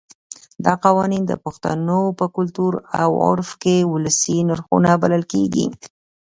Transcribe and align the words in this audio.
دا 0.65 0.73
قوانین 0.85 1.23
د 1.27 1.33
پښتنو 1.43 2.01
په 2.19 2.25
کلتور 2.35 2.73
او 3.01 3.11
عرف 3.27 3.49
کې 3.63 3.75
ولسي 3.93 4.37
نرخونه 4.49 4.89
بلل 5.01 5.23
کېږي. 5.33 5.65